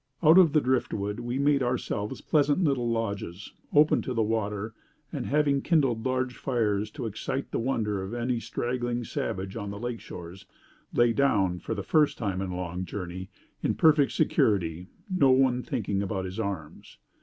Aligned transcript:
"'Out 0.23 0.39
of 0.39 0.53
the 0.53 0.61
driftwood, 0.61 1.19
we 1.19 1.37
made 1.37 1.61
ourselves 1.61 2.21
pleasant 2.21 2.63
little 2.63 2.89
lodges, 2.89 3.53
open 3.71 4.01
to 4.01 4.15
the 4.15 4.23
water, 4.23 4.73
and, 5.13 5.25
after 5.25 5.37
having 5.37 5.61
kindled 5.61 6.03
large 6.03 6.35
fires 6.35 6.89
to 6.89 7.05
excite 7.05 7.51
the 7.51 7.59
wonder 7.59 8.01
of 8.01 8.11
any 8.11 8.39
straggling 8.39 9.03
savage 9.03 9.55
on 9.55 9.69
the 9.69 9.77
lake 9.77 9.99
shores, 9.99 10.47
lay 10.91 11.13
down, 11.13 11.59
for 11.59 11.75
the 11.75 11.83
first 11.83 12.17
time 12.17 12.41
in 12.41 12.49
a 12.49 12.57
long 12.57 12.83
journey, 12.83 13.29
in 13.61 13.75
perfect 13.75 14.11
security; 14.13 14.87
no 15.07 15.29
one 15.29 15.61
thinking 15.61 16.01
about 16.01 16.25
his 16.25 16.39
arms. 16.39 16.97